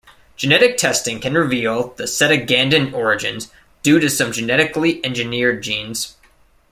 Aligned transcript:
Genetic 0.35 0.77
testing 0.77 1.19
can 1.19 1.35
reveal 1.35 1.89
the 1.89 2.05
Cetagandan 2.07 2.91
origins 2.91 3.51
due 3.83 3.99
to 3.99 4.09
some 4.09 4.31
genetically 4.31 4.99
engineered 5.05 5.61
genes. 5.61 6.15